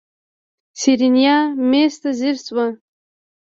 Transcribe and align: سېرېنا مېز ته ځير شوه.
سېرېنا 0.79 1.35
مېز 1.69 1.93
ته 2.01 2.09
ځير 2.19 2.37
شوه. 2.45 2.65